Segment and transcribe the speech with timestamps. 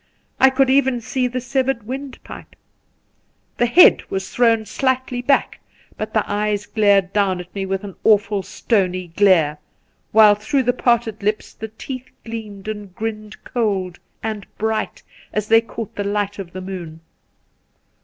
[0.39, 2.55] I could even see the severed ^windpipe.
[3.57, 5.59] The head was thrown slightly back,
[5.95, 9.59] but the eyes glared down at me with an awful stony glare,
[10.11, 15.03] while through the parted lips the teeth gleamed and grinned cold, and bright
[15.33, 17.01] as they caught the light of the moon.